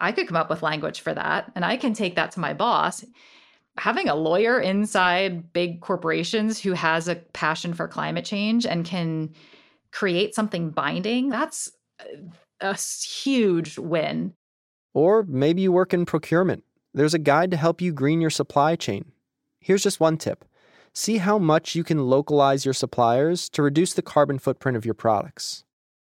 I 0.02 0.12
could 0.12 0.26
come 0.26 0.36
up 0.36 0.50
with 0.50 0.62
language 0.62 1.00
for 1.00 1.14
that 1.14 1.50
and 1.54 1.64
I 1.64 1.78
can 1.78 1.94
take 1.94 2.16
that 2.16 2.32
to 2.32 2.40
my 2.40 2.52
boss 2.52 3.04
having 3.78 4.08
a 4.08 4.14
lawyer 4.14 4.60
inside 4.60 5.52
big 5.52 5.80
corporations 5.80 6.60
who 6.60 6.72
has 6.72 7.08
a 7.08 7.16
passion 7.16 7.72
for 7.74 7.88
climate 7.88 8.24
change 8.24 8.66
and 8.66 8.84
can 8.84 9.30
create 9.90 10.34
something 10.34 10.70
binding, 10.70 11.30
that's 11.30 11.70
a 12.60 12.76
huge 12.76 13.78
win. 13.78 14.34
Or 14.94 15.24
maybe 15.26 15.62
you 15.62 15.72
work 15.72 15.94
in 15.94 16.04
procurement. 16.04 16.64
There's 16.92 17.14
a 17.14 17.18
guide 17.18 17.50
to 17.52 17.56
help 17.56 17.80
you 17.80 17.92
green 17.92 18.20
your 18.20 18.30
supply 18.30 18.76
chain. 18.76 19.12
Here's 19.60 19.82
just 19.82 20.00
one 20.00 20.18
tip 20.18 20.44
see 20.94 21.16
how 21.16 21.38
much 21.38 21.74
you 21.74 21.82
can 21.82 22.06
localize 22.06 22.66
your 22.66 22.74
suppliers 22.74 23.48
to 23.48 23.62
reduce 23.62 23.94
the 23.94 24.02
carbon 24.02 24.38
footprint 24.38 24.76
of 24.76 24.84
your 24.84 24.92
products. 24.92 25.64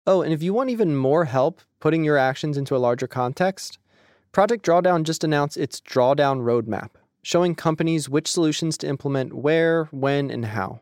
Oh, 0.05 0.21
and 0.21 0.33
if 0.33 0.43
you 0.43 0.53
want 0.53 0.69
even 0.69 0.95
more 0.95 1.25
help 1.25 1.61
putting 1.79 2.03
your 2.03 2.17
actions 2.17 2.57
into 2.57 2.75
a 2.75 2.77
larger 2.77 3.07
context, 3.07 3.79
Project 4.31 4.65
Drawdown 4.65 5.03
just 5.03 5.23
announced 5.23 5.57
its 5.57 5.79
Drawdown 5.79 6.41
Roadmap 6.41 6.89
showing 7.23 7.55
companies 7.55 8.09
which 8.09 8.29
solutions 8.29 8.77
to 8.77 8.87
implement 8.87 9.33
where, 9.33 9.85
when, 9.91 10.29
and 10.29 10.45
how. 10.45 10.81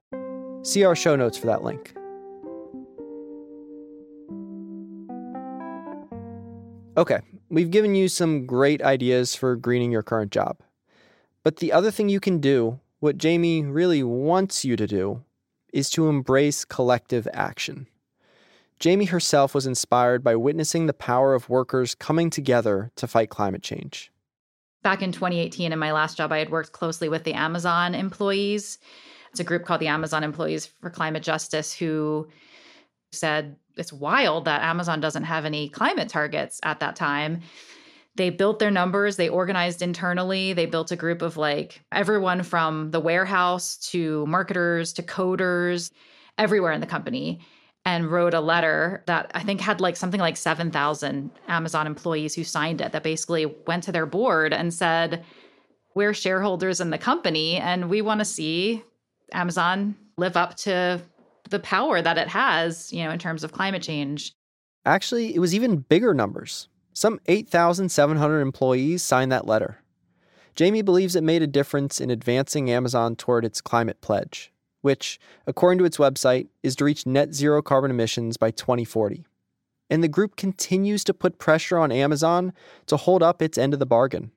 See 0.63 0.84
our 0.84 0.96
show 0.96 1.16
notes 1.16 1.38
for 1.38 1.46
that 1.46 1.63
link. 1.63 1.94
Okay, 6.98 7.20
we've 7.50 7.72
given 7.72 7.96
you 7.96 8.10
some 8.10 8.46
great 8.46 8.82
ideas 8.82 9.36
for 9.36 9.56
greening 9.56 9.92
your 9.92 10.04
current 10.04 10.32
job. 10.32 10.58
But 11.44 11.58
the 11.58 11.72
other 11.72 11.92
thing 11.92 12.10
you 12.10 12.20
can 12.20 12.40
do, 12.40 12.80
what 13.00 13.18
Jamie 13.18 13.63
really 13.63 14.04
wants 14.04 14.66
you 14.66 14.75
to 14.75 14.88
do, 14.88 15.24
is 15.72 15.90
to 15.92 16.10
embrace 16.10 16.66
collective 16.66 17.28
action. 17.34 17.88
Jamie 18.82 19.06
herself 19.06 19.54
was 19.54 19.68
inspired 19.68 20.24
by 20.24 20.36
witnessing 20.36 20.88
the 20.88 20.94
power 20.94 21.36
of 21.36 21.50
workers 21.50 21.94
coming 21.94 22.32
together 22.32 22.92
to 22.96 23.08
fight 23.08 23.30
climate 23.30 23.62
change. 23.62 24.12
Back 24.82 25.04
in 25.04 25.12
2018 25.12 25.72
in 25.72 25.78
my 25.78 25.92
last 25.92 26.18
job 26.18 26.32
i 26.32 26.40
had 26.40 26.50
worked 26.50 26.72
closely 26.72 27.08
with 27.08 27.24
the 27.24 27.34
amazon 27.34 27.94
employees. 27.94 28.80
It's 29.30 29.40
a 29.40 29.44
group 29.44 29.66
called 29.66 29.82
the 29.82 29.88
amazon 29.88 30.24
employees 30.24 30.66
for 30.66 30.90
climate 30.90 31.22
justice 31.22 31.72
who 31.72 32.28
said 33.12 33.56
it's 33.78 33.94
wild 33.94 34.46
that 34.46 34.64
amazon 34.64 35.00
doesn't 35.00 35.26
have 35.26 35.46
any 35.46 35.70
climate 35.70 36.10
targets 36.10 36.60
at 36.64 36.80
that 36.80 36.96
time. 36.96 37.42
They 38.16 38.32
built 38.32 38.58
their 38.58 38.72
numbers 38.72 39.16
they 39.16 39.30
organized 39.30 39.84
internally 39.84 40.54
they 40.54 40.66
built 40.66 40.92
a 40.92 40.96
group 40.96 41.22
of 41.22 41.38
like 41.38 41.84
everyone 41.92 42.42
from 42.42 42.90
the 42.90 43.00
warehouse 43.00 43.78
to 43.92 44.26
marketers 44.26 44.92
to 44.94 45.04
coders 45.04 45.92
everywhere 46.40 46.72
in 46.72 46.82
the 46.82 46.88
company 46.88 47.42
and 47.86 48.12
wrote 48.12 48.34
a 48.34 48.42
letter 48.42 49.04
that 49.08 49.32
I 49.34 49.42
think 49.44 49.62
had 49.62 49.82
like 49.82 49.98
something 49.98 50.20
like 50.20 50.38
7,000 50.38 51.32
Amazon 51.48 51.88
employees 51.88 52.36
who 52.36 52.44
signed 52.44 52.82
it 52.82 52.92
that 52.92 53.04
basically 53.04 53.46
went 53.68 53.84
to 53.84 53.92
their 53.92 54.06
board 54.06 54.54
and 54.54 54.74
said, 54.74 55.24
We're 55.96 56.14
shareholders 56.14 56.80
in 56.80 56.92
the 56.92 56.98
company 56.98 57.58
and 57.58 57.90
we 57.90 58.02
want 58.02 58.20
to 58.20 58.26
see 58.26 58.84
Amazon 59.34 59.96
live 60.18 60.38
up 60.38 60.56
to 60.58 61.02
the 61.50 61.60
power 61.60 62.02
that 62.02 62.18
it 62.18 62.28
has, 62.28 62.94
you 62.94 63.04
know, 63.04 63.12
in 63.12 63.20
terms 63.20 63.44
of 63.44 63.52
climate 63.52 63.82
change. 63.82 64.32
Actually, 64.86 65.36
it 65.36 65.40
was 65.40 65.56
even 65.56 65.78
bigger 65.78 66.14
numbers. 66.14 66.68
Some 66.94 67.20
8,700 67.28 68.42
employees 68.42 69.04
signed 69.04 69.32
that 69.32 69.48
letter. 69.48 69.80
Jamie 70.56 70.82
believes 70.82 71.16
it 71.16 71.24
made 71.24 71.42
a 71.42 71.48
difference 71.48 72.02
in 72.02 72.10
advancing 72.10 72.70
Amazon 72.70 73.16
toward 73.16 73.46
its 73.46 73.62
climate 73.62 74.02
pledge 74.02 74.52
which, 74.82 75.20
according 75.48 75.80
to 75.80 75.86
its 75.86 75.98
website, 75.98 76.48
is 76.64 76.76
to 76.76 76.86
reach 76.86 77.06
net 77.06 77.34
zero 77.34 77.62
carbon 77.62 77.92
emissions 77.92 78.38
by 78.38 78.52
2040. 78.52 79.26
And 79.90 80.04
the 80.04 80.08
group 80.08 80.36
continues 80.36 81.04
to 81.04 81.14
put 81.14 81.38
pressure 81.38 81.78
on 81.78 81.92
Amazon 81.92 82.54
to 82.88 82.98
hold 82.98 83.22
up 83.22 83.42
its 83.42 83.58
end 83.58 83.74
of 83.74 83.80
the 83.80 83.86
bargain. 83.86 84.32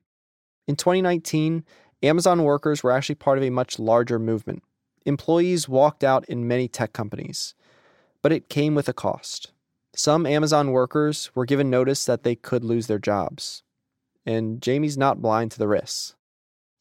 In 0.67 0.75
2019, 0.75 1.63
Amazon 2.03 2.43
workers 2.43 2.83
were 2.83 2.91
actually 2.91 3.15
part 3.15 3.37
of 3.37 3.43
a 3.43 3.49
much 3.49 3.79
larger 3.79 4.19
movement. 4.19 4.63
Employees 5.05 5.69
walked 5.69 6.03
out 6.03 6.25
in 6.25 6.47
many 6.47 6.67
tech 6.67 6.93
companies, 6.93 7.53
but 8.21 8.31
it 8.31 8.49
came 8.49 8.75
with 8.75 8.89
a 8.89 8.93
cost. 8.93 9.51
Some 9.95 10.25
Amazon 10.25 10.71
workers 10.71 11.31
were 11.35 11.45
given 11.45 11.69
notice 11.69 12.05
that 12.05 12.23
they 12.23 12.35
could 12.35 12.63
lose 12.63 12.87
their 12.87 12.99
jobs. 12.99 13.63
And 14.25 14.61
Jamie's 14.61 14.97
not 14.97 15.21
blind 15.21 15.51
to 15.51 15.59
the 15.59 15.67
risks. 15.67 16.15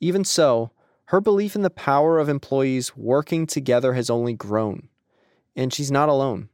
Even 0.00 0.24
so, 0.24 0.72
her 1.06 1.20
belief 1.20 1.54
in 1.54 1.62
the 1.62 1.70
power 1.70 2.18
of 2.18 2.28
employees 2.28 2.96
working 2.96 3.46
together 3.46 3.92
has 3.94 4.08
only 4.08 4.32
grown, 4.32 4.88
and 5.54 5.72
she's 5.72 5.90
not 5.90 6.08
alone. 6.08 6.48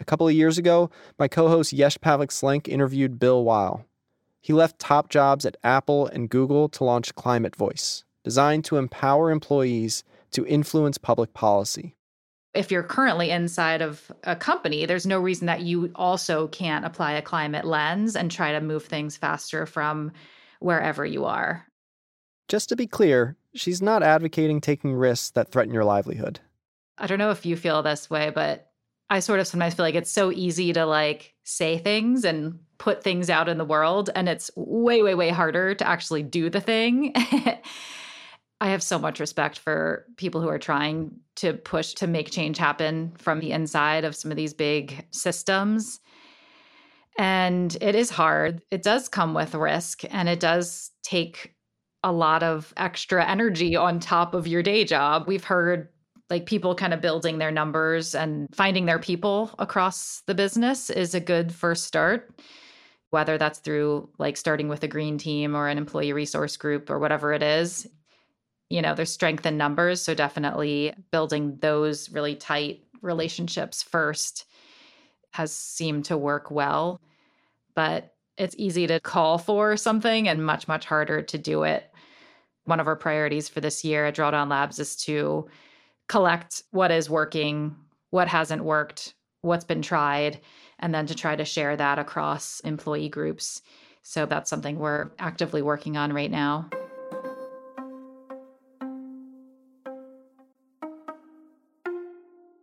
A 0.00 0.04
couple 0.04 0.28
of 0.28 0.34
years 0.34 0.58
ago, 0.58 0.90
my 1.18 1.28
co 1.28 1.48
host 1.48 1.72
Yesh 1.72 1.98
Pavlik 1.98 2.28
Slenk 2.28 2.68
interviewed 2.68 3.18
Bill 3.18 3.44
Weihl. 3.44 3.84
He 4.40 4.52
left 4.52 4.78
top 4.78 5.08
jobs 5.08 5.44
at 5.44 5.56
Apple 5.64 6.06
and 6.06 6.30
Google 6.30 6.68
to 6.70 6.84
launch 6.84 7.14
Climate 7.14 7.56
Voice, 7.56 8.04
designed 8.22 8.64
to 8.66 8.76
empower 8.76 9.30
employees 9.30 10.04
to 10.30 10.46
influence 10.46 10.98
public 10.98 11.34
policy. 11.34 11.96
If 12.54 12.70
you're 12.70 12.82
currently 12.82 13.30
inside 13.30 13.82
of 13.82 14.10
a 14.24 14.36
company, 14.36 14.86
there's 14.86 15.06
no 15.06 15.18
reason 15.18 15.46
that 15.46 15.62
you 15.62 15.90
also 15.94 16.48
can't 16.48 16.84
apply 16.84 17.12
a 17.12 17.22
climate 17.22 17.64
lens 17.64 18.16
and 18.16 18.30
try 18.30 18.52
to 18.52 18.60
move 18.60 18.84
things 18.84 19.16
faster 19.16 19.66
from 19.66 20.12
wherever 20.60 21.04
you 21.04 21.24
are. 21.24 21.66
Just 22.48 22.68
to 22.70 22.76
be 22.76 22.86
clear, 22.86 23.36
she's 23.54 23.82
not 23.82 24.02
advocating 24.02 24.60
taking 24.60 24.94
risks 24.94 25.30
that 25.30 25.50
threaten 25.50 25.72
your 25.72 25.84
livelihood. 25.84 26.40
I 26.96 27.06
don't 27.06 27.18
know 27.18 27.30
if 27.30 27.46
you 27.46 27.56
feel 27.56 27.82
this 27.82 28.10
way, 28.10 28.30
but 28.30 28.70
I 29.10 29.20
sort 29.20 29.40
of 29.40 29.46
sometimes 29.46 29.74
feel 29.74 29.84
like 29.84 29.94
it's 29.94 30.10
so 30.10 30.30
easy 30.32 30.72
to 30.72 30.84
like 30.84 31.34
say 31.44 31.78
things 31.78 32.24
and 32.24 32.58
put 32.78 33.02
things 33.02 33.30
out 33.30 33.48
in 33.48 33.58
the 33.58 33.64
world, 33.64 34.10
and 34.14 34.28
it's 34.28 34.50
way, 34.54 35.02
way, 35.02 35.14
way 35.14 35.30
harder 35.30 35.74
to 35.74 35.86
actually 35.86 36.22
do 36.22 36.50
the 36.50 36.60
thing. 36.60 37.12
I 38.60 38.70
have 38.70 38.82
so 38.82 38.98
much 38.98 39.20
respect 39.20 39.58
for 39.58 40.04
people 40.16 40.40
who 40.40 40.48
are 40.48 40.58
trying 40.58 41.12
to 41.36 41.54
push 41.54 41.94
to 41.94 42.06
make 42.06 42.30
change 42.30 42.58
happen 42.58 43.12
from 43.16 43.38
the 43.38 43.52
inside 43.52 44.04
of 44.04 44.16
some 44.16 44.32
of 44.32 44.36
these 44.36 44.52
big 44.52 45.06
systems. 45.12 46.00
And 47.16 47.76
it 47.80 47.94
is 47.94 48.10
hard. 48.10 48.62
It 48.70 48.82
does 48.82 49.08
come 49.08 49.34
with 49.34 49.54
risk 49.54 50.02
and 50.10 50.28
it 50.28 50.40
does 50.40 50.90
take 51.02 51.54
a 52.04 52.12
lot 52.12 52.42
of 52.42 52.72
extra 52.76 53.24
energy 53.24 53.76
on 53.76 54.00
top 54.00 54.34
of 54.34 54.46
your 54.46 54.62
day 54.62 54.84
job. 54.84 55.26
We've 55.26 55.44
heard 55.44 55.88
like 56.30 56.46
people 56.46 56.74
kind 56.74 56.92
of 56.92 57.00
building 57.00 57.38
their 57.38 57.50
numbers 57.50 58.14
and 58.14 58.48
finding 58.54 58.86
their 58.86 58.98
people 58.98 59.54
across 59.58 60.22
the 60.26 60.34
business 60.34 60.90
is 60.90 61.14
a 61.14 61.20
good 61.20 61.52
first 61.52 61.84
start 61.84 62.40
whether 63.10 63.38
that's 63.38 63.60
through 63.60 64.06
like 64.18 64.36
starting 64.36 64.68
with 64.68 64.82
a 64.82 64.88
green 64.88 65.16
team 65.16 65.56
or 65.56 65.66
an 65.66 65.78
employee 65.78 66.12
resource 66.12 66.58
group 66.58 66.90
or 66.90 66.98
whatever 66.98 67.32
it 67.32 67.42
is 67.42 67.86
you 68.68 68.82
know 68.82 68.94
there's 68.94 69.10
strength 69.10 69.46
in 69.46 69.56
numbers 69.56 70.02
so 70.02 70.12
definitely 70.12 70.92
building 71.10 71.56
those 71.62 72.10
really 72.10 72.34
tight 72.36 72.84
relationships 73.00 73.82
first 73.82 74.44
has 75.30 75.50
seemed 75.50 76.04
to 76.04 76.18
work 76.18 76.50
well 76.50 77.00
but 77.74 78.14
it's 78.38 78.54
easy 78.56 78.86
to 78.86 79.00
call 79.00 79.36
for 79.36 79.76
something 79.76 80.28
and 80.28 80.44
much, 80.44 80.68
much 80.68 80.86
harder 80.86 81.20
to 81.22 81.38
do 81.38 81.64
it. 81.64 81.87
One 82.68 82.80
of 82.80 82.86
our 82.86 82.96
priorities 82.96 83.48
for 83.48 83.62
this 83.62 83.82
year 83.82 84.04
at 84.04 84.14
Drawdown 84.14 84.50
Labs 84.50 84.78
is 84.78 84.94
to 84.96 85.48
collect 86.06 86.64
what 86.70 86.90
is 86.90 87.08
working, 87.08 87.74
what 88.10 88.28
hasn't 88.28 88.62
worked, 88.62 89.14
what's 89.40 89.64
been 89.64 89.80
tried, 89.80 90.38
and 90.78 90.94
then 90.94 91.06
to 91.06 91.14
try 91.14 91.34
to 91.34 91.46
share 91.46 91.78
that 91.78 91.98
across 91.98 92.60
employee 92.60 93.08
groups. 93.08 93.62
So 94.02 94.26
that's 94.26 94.50
something 94.50 94.78
we're 94.78 95.08
actively 95.18 95.62
working 95.62 95.96
on 95.96 96.12
right 96.12 96.30
now. 96.30 96.68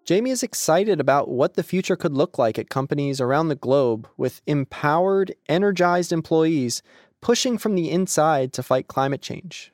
Jamie 0.05 0.29
is 0.29 0.43
excited 0.43 0.99
about 0.99 1.29
what 1.29 1.55
the 1.55 1.63
future 1.63 1.95
could 1.95 2.13
look 2.13 2.37
like 2.37 2.59
at 2.59 2.69
companies 2.69 3.19
around 3.19 3.47
the 3.47 3.55
globe 3.55 4.07
with 4.17 4.43
empowered, 4.45 5.33
energized 5.49 6.11
employees 6.11 6.83
pushing 7.21 7.57
from 7.57 7.73
the 7.73 7.89
inside 7.89 8.53
to 8.53 8.61
fight 8.61 8.87
climate 8.87 9.23
change. 9.23 9.71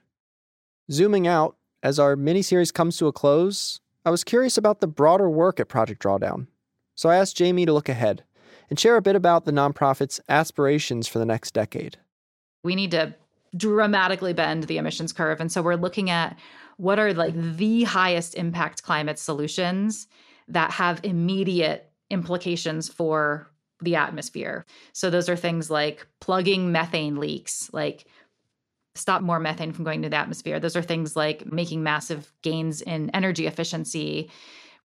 Zooming 0.89 1.27
out, 1.27 1.57
as 1.83 1.99
our 1.99 2.15
mini-series 2.15 2.71
comes 2.71 2.97
to 2.97 3.07
a 3.07 3.13
close, 3.13 3.81
I 4.05 4.09
was 4.09 4.23
curious 4.23 4.57
about 4.57 4.79
the 4.79 4.87
broader 4.87 5.29
work 5.29 5.59
at 5.59 5.67
Project 5.67 6.01
Drawdown. 6.01 6.47
So 6.95 7.09
I 7.09 7.17
asked 7.17 7.37
Jamie 7.37 7.65
to 7.65 7.73
look 7.73 7.89
ahead 7.89 8.23
and 8.69 8.79
share 8.79 8.95
a 8.95 9.01
bit 9.01 9.15
about 9.15 9.45
the 9.45 9.51
nonprofit's 9.51 10.19
aspirations 10.29 11.07
for 11.07 11.19
the 11.19 11.25
next 11.25 11.53
decade. 11.53 11.97
We 12.63 12.75
need 12.75 12.91
to 12.91 13.15
dramatically 13.55 14.33
bend 14.33 14.63
the 14.63 14.77
emissions 14.77 15.11
curve. 15.11 15.41
And 15.41 15.51
so 15.51 15.61
we're 15.61 15.75
looking 15.75 16.09
at 16.09 16.37
what 16.77 16.99
are 16.99 17.13
like 17.13 17.33
the 17.35 17.83
highest 17.83 18.35
impact 18.35 18.83
climate 18.83 19.19
solutions 19.19 20.07
that 20.47 20.71
have 20.71 21.01
immediate 21.03 21.91
implications 22.09 22.87
for 22.87 23.51
the 23.81 23.95
atmosphere. 23.95 24.65
So 24.93 25.09
those 25.09 25.27
are 25.27 25.35
things 25.35 25.69
like 25.69 26.07
plugging 26.19 26.71
methane 26.71 27.17
leaks, 27.17 27.69
like 27.73 28.05
stop 28.95 29.21
more 29.21 29.39
methane 29.39 29.71
from 29.71 29.85
going 29.85 30.01
to 30.01 30.09
the 30.09 30.17
atmosphere. 30.17 30.59
Those 30.59 30.75
are 30.75 30.81
things 30.81 31.15
like 31.15 31.51
making 31.51 31.83
massive 31.83 32.31
gains 32.41 32.81
in 32.81 33.09
energy 33.11 33.47
efficiency, 33.47 34.29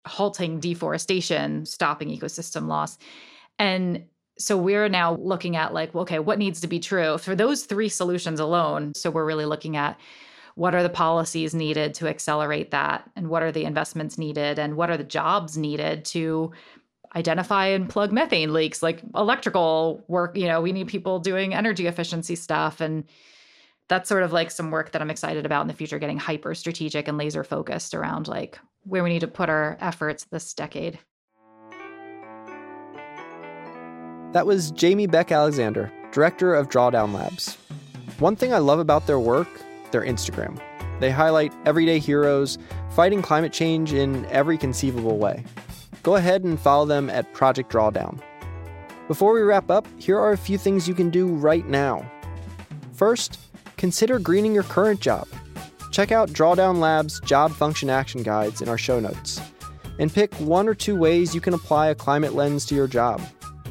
halting 0.06 0.60
deforestation, 0.60 1.66
stopping 1.66 2.08
ecosystem 2.08 2.68
loss. 2.68 2.98
And 3.58 4.04
so 4.38 4.56
we're 4.56 4.88
now 4.88 5.16
looking 5.16 5.56
at 5.56 5.72
like, 5.72 5.94
okay, 5.94 6.18
what 6.18 6.38
needs 6.38 6.60
to 6.60 6.66
be 6.66 6.78
true 6.78 7.18
for 7.18 7.34
those 7.34 7.64
three 7.64 7.88
solutions 7.88 8.38
alone? 8.38 8.92
So 8.94 9.10
we're 9.10 9.24
really 9.24 9.46
looking 9.46 9.76
at 9.76 9.98
what 10.54 10.74
are 10.74 10.82
the 10.82 10.88
policies 10.88 11.54
needed 11.54 11.94
to 11.94 12.08
accelerate 12.08 12.70
that 12.70 13.10
and 13.14 13.28
what 13.28 13.42
are 13.42 13.52
the 13.52 13.64
investments 13.64 14.18
needed 14.18 14.58
and 14.58 14.76
what 14.76 14.90
are 14.90 14.96
the 14.96 15.04
jobs 15.04 15.56
needed 15.56 16.04
to 16.06 16.50
identify 17.14 17.66
and 17.66 17.88
plug 17.88 18.10
methane 18.10 18.52
leaks 18.52 18.82
like 18.82 19.02
electrical 19.14 20.02
work 20.08 20.36
you 20.36 20.46
know 20.46 20.60
we 20.60 20.72
need 20.72 20.88
people 20.88 21.18
doing 21.18 21.54
energy 21.54 21.86
efficiency 21.86 22.34
stuff 22.34 22.80
and 22.80 23.04
that's 23.88 24.08
sort 24.08 24.22
of 24.22 24.32
like 24.32 24.50
some 24.50 24.70
work 24.70 24.92
that 24.92 25.02
i'm 25.02 25.10
excited 25.10 25.46
about 25.46 25.62
in 25.62 25.68
the 25.68 25.74
future 25.74 25.98
getting 25.98 26.18
hyper 26.18 26.54
strategic 26.54 27.08
and 27.08 27.18
laser 27.18 27.44
focused 27.44 27.94
around 27.94 28.28
like 28.28 28.58
where 28.84 29.02
we 29.02 29.10
need 29.10 29.20
to 29.20 29.28
put 29.28 29.48
our 29.48 29.76
efforts 29.80 30.24
this 30.30 30.54
decade 30.54 30.98
that 34.32 34.46
was 34.46 34.70
jamie 34.72 35.06
beck 35.06 35.32
alexander 35.32 35.92
director 36.12 36.54
of 36.54 36.68
drawdown 36.68 37.12
labs 37.12 37.54
one 38.18 38.36
thing 38.36 38.52
i 38.52 38.58
love 38.58 38.78
about 38.78 39.06
their 39.06 39.20
work 39.20 39.48
their 39.90 40.02
instagram 40.02 40.60
they 41.00 41.10
highlight 41.10 41.52
everyday 41.66 41.98
heroes 41.98 42.58
fighting 42.90 43.20
climate 43.20 43.52
change 43.52 43.92
in 43.92 44.24
every 44.26 44.56
conceivable 44.56 45.18
way 45.18 45.44
go 46.06 46.14
ahead 46.14 46.44
and 46.44 46.60
follow 46.60 46.86
them 46.86 47.10
at 47.10 47.32
Project 47.32 47.68
Drawdown. 47.68 48.22
Before 49.08 49.32
we 49.32 49.40
wrap 49.40 49.72
up, 49.72 49.88
here 49.98 50.20
are 50.20 50.30
a 50.30 50.36
few 50.36 50.56
things 50.56 50.86
you 50.86 50.94
can 50.94 51.10
do 51.10 51.26
right 51.26 51.66
now. 51.66 52.08
First, 52.92 53.40
consider 53.76 54.18
greening 54.18 54.54
your 54.54 54.62
current 54.64 55.00
job. 55.00 55.26
Check 55.90 56.12
out 56.12 56.30
Drawdown 56.30 56.78
Lab's 56.78 57.20
job 57.20 57.52
function 57.52 57.88
action 57.88 58.22
guides 58.22 58.60
in 58.60 58.68
our 58.68 58.78
show 58.78 59.00
notes 59.00 59.40
and 59.98 60.12
pick 60.12 60.34
one 60.34 60.68
or 60.68 60.74
two 60.74 60.96
ways 60.96 61.34
you 61.34 61.40
can 61.40 61.54
apply 61.54 61.88
a 61.88 61.94
climate 61.94 62.34
lens 62.34 62.66
to 62.66 62.74
your 62.74 62.86
job. 62.86 63.20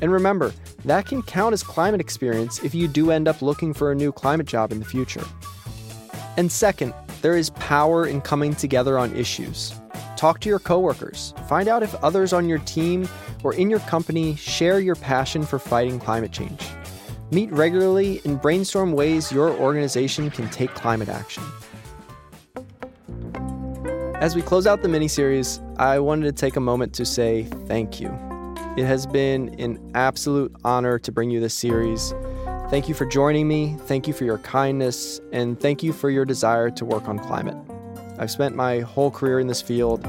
And 0.02 0.12
remember, 0.12 0.54
that 0.86 1.06
can 1.06 1.22
count 1.22 1.54
as 1.54 1.64
climate 1.64 2.02
experience 2.02 2.64
if 2.64 2.76
you 2.76 2.88
do 2.88 3.12
end 3.12 3.28
up 3.28 3.42
looking 3.42 3.74
for 3.74 3.92
a 3.92 3.96
new 3.96 4.12
climate 4.12 4.48
job 4.48 4.72
in 4.72 4.80
the 4.80 4.86
future. 4.86 5.24
And 6.38 6.52
second, 6.52 6.94
there 7.22 7.38
is 7.38 7.50
power 7.52 8.06
in 8.06 8.22
coming 8.22 8.56
together 8.56 8.98
on 8.98 9.16
issues. 9.16 9.74
Talk 10.18 10.40
to 10.42 10.50
your 10.50 10.60
coworkers. 10.60 11.34
Find 11.48 11.68
out 11.68 11.84
if 11.84 11.96
others 11.96 12.34
on 12.34 12.48
your 12.48 12.60
team 12.60 13.08
or 13.44 13.54
in 13.54 13.70
your 13.70 13.80
company 13.80 14.36
share 14.36 14.80
your 14.80 14.96
passion 14.96 15.44
for 15.44 15.60
fighting 15.60 16.00
climate 16.00 16.32
change. 16.32 16.62
Meet 17.32 17.52
regularly 17.52 18.22
and 18.24 18.40
brainstorm 18.40 18.94
ways 18.94 19.32
your 19.32 19.50
organization 19.50 20.30
can 20.30 20.50
take 20.50 20.74
climate 20.76 21.10
action. 21.10 21.44
As 24.16 24.36
we 24.36 24.42
close 24.42 24.68
out 24.68 24.82
the 24.82 24.88
mini 24.88 25.08
series, 25.08 25.60
I 25.78 26.00
wanted 26.00 26.26
to 26.26 26.32
take 26.32 26.56
a 26.56 26.60
moment 26.60 26.94
to 26.94 27.06
say 27.06 27.44
thank 27.68 28.00
you. 28.00 28.10
It 28.78 28.86
has 28.86 29.08
been 29.08 29.60
an 29.60 29.92
absolute 29.96 30.56
honor 30.64 31.00
to 31.00 31.12
bring 31.12 31.30
you 31.30 31.40
this 31.40 31.54
series. 31.54 32.14
Thank 32.70 32.88
you 32.88 32.94
for 32.94 33.06
joining 33.06 33.48
me, 33.48 33.76
thank 33.82 34.08
you 34.08 34.14
for 34.14 34.26
your 34.26 34.40
kindness, 34.40 35.20
and 35.32 35.60
thank 35.60 35.82
you 35.82 35.94
for 35.94 36.10
your 36.10 36.26
desire 36.26 36.70
to 36.72 36.86
work 36.86 37.08
on 37.08 37.20
climate. 37.20 37.58
I've 38.18 38.32
spent 38.32 38.56
my 38.56 38.80
whole 38.80 39.12
career 39.12 39.40
in 39.40 39.48
this 39.48 39.62
field, 39.62 40.06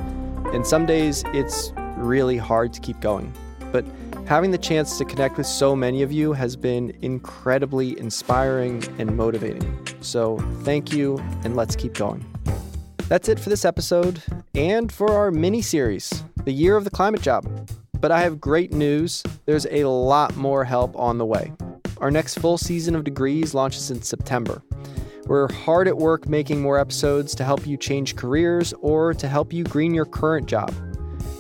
and 0.53 0.67
some 0.67 0.87
days 0.87 1.25
it's 1.29 1.73
really 1.97 2.37
hard 2.37 2.73
to 2.75 2.81
keep 2.81 3.01
going. 3.01 3.33
But 3.73 3.85
having 4.27 4.51
the 4.51 4.59
chance 4.59 4.99
to 4.99 5.05
connect 5.05 5.37
with 5.37 5.47
so 5.47 5.77
many 5.77 6.03
of 6.03 6.11
you 6.11 6.33
has 6.33 6.57
been 6.57 6.97
incredibly 7.01 7.99
inspiring 7.99 8.83
and 8.99 9.17
motivating. 9.17 9.87
So 10.01 10.39
thank 10.63 10.93
you, 10.93 11.19
and 11.45 11.55
let's 11.55 11.77
keep 11.77 11.95
going. 11.95 12.25
That's 13.09 13.29
it 13.29 13.39
for 13.39 13.51
this 13.51 13.65
episode 13.65 14.21
and 14.55 14.91
for 14.91 15.13
our 15.13 15.31
mini 15.31 15.63
series, 15.63 16.25
The 16.45 16.53
Year 16.53 16.77
of 16.77 16.83
the 16.85 16.91
Climate 16.91 17.23
Job. 17.23 17.71
But 18.01 18.11
I 18.11 18.21
have 18.21 18.41
great 18.41 18.73
news 18.73 19.23
there's 19.47 19.67
a 19.71 19.85
lot 19.85 20.37
more 20.37 20.65
help 20.65 20.99
on 20.99 21.19
the 21.19 21.25
way. 21.25 21.53
Our 21.99 22.11
next 22.11 22.39
full 22.39 22.59
season 22.59 22.97
of 22.97 23.05
Degrees 23.05 23.55
launches 23.55 23.91
in 23.91 24.03
September. 24.03 24.61
We're 25.27 25.51
hard 25.53 25.89
at 25.89 25.97
work 25.97 26.29
making 26.29 26.61
more 26.61 26.79
episodes 26.79 27.35
to 27.37 27.45
help 27.45 27.67
you 27.67 27.77
change 27.77 28.17
careers 28.17 28.75
or 28.81 29.15
to 29.15 29.29
help 29.29 29.53
you 29.53 29.65
green 29.65 29.95
your 29.95 30.05
current 30.05 30.47
job. 30.47 30.75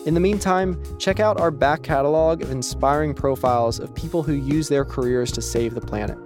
In 0.06 0.14
the 0.14 0.20
meantime, 0.20 0.80
check 1.00 1.18
out 1.18 1.40
our 1.40 1.50
back 1.50 1.82
catalog 1.82 2.40
of 2.40 2.52
inspiring 2.52 3.12
profiles 3.12 3.80
of 3.80 3.92
people 3.96 4.22
who 4.22 4.34
use 4.34 4.68
their 4.68 4.84
careers 4.84 5.32
to 5.32 5.42
save 5.42 5.74
the 5.74 5.80
planet. 5.80 6.16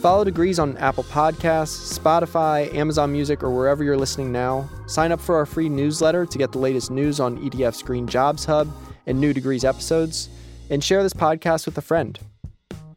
Follow 0.00 0.22
Degrees 0.22 0.60
on 0.60 0.76
Apple 0.76 1.02
Podcasts, 1.02 1.98
Spotify, 1.98 2.72
Amazon 2.72 3.10
Music, 3.10 3.42
or 3.42 3.50
wherever 3.50 3.82
you're 3.82 3.96
listening 3.96 4.30
now. 4.30 4.70
Sign 4.86 5.10
up 5.10 5.20
for 5.20 5.34
our 5.34 5.44
free 5.44 5.68
newsletter 5.68 6.24
to 6.24 6.38
get 6.38 6.52
the 6.52 6.58
latest 6.58 6.92
news 6.92 7.18
on 7.18 7.36
EDF's 7.38 7.82
Green 7.82 8.06
Jobs 8.06 8.44
Hub 8.44 8.72
and 9.08 9.20
new 9.20 9.32
Degrees 9.32 9.64
episodes. 9.64 10.28
And 10.70 10.82
share 10.82 11.02
this 11.02 11.12
podcast 11.12 11.66
with 11.66 11.76
a 11.78 11.82
friend. 11.82 12.16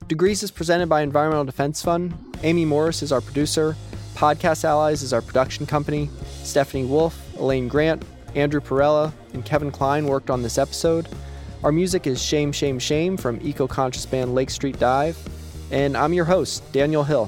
Degrees 0.05 0.43
is 0.43 0.51
presented 0.51 0.89
by 0.89 1.01
Environmental 1.01 1.45
Defense 1.45 1.81
Fund. 1.81 2.13
Amy 2.43 2.65
Morris 2.65 3.01
is 3.01 3.11
our 3.11 3.21
producer. 3.21 3.75
Podcast 4.13 4.63
Allies 4.63 5.01
is 5.01 5.11
our 5.11 5.23
production 5.23 5.65
company. 5.65 6.07
Stephanie 6.43 6.85
Wolf, 6.85 7.19
Elaine 7.37 7.67
Grant, 7.67 8.05
Andrew 8.35 8.61
Perella, 8.61 9.11
and 9.33 9.45
Kevin 9.45 9.71
Klein 9.71 10.05
worked 10.05 10.29
on 10.29 10.41
this 10.41 10.57
episode. 10.57 11.07
Our 11.63 11.71
music 11.71 12.07
is 12.07 12.21
Shame, 12.21 12.51
Shame, 12.51 12.79
Shame 12.79 13.17
from 13.17 13.39
eco 13.41 13.67
conscious 13.67 14.05
band 14.05 14.33
Lake 14.33 14.49
Street 14.49 14.79
Dive. 14.79 15.17
And 15.71 15.95
I'm 15.95 16.13
your 16.13 16.25
host, 16.25 16.69
Daniel 16.71 17.03
Hill. 17.03 17.27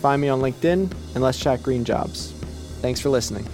Find 0.00 0.22
me 0.22 0.28
on 0.28 0.40
LinkedIn 0.40 0.90
and 1.14 1.22
let's 1.22 1.38
chat 1.38 1.62
green 1.62 1.84
jobs. 1.84 2.32
Thanks 2.80 3.00
for 3.00 3.08
listening. 3.08 3.46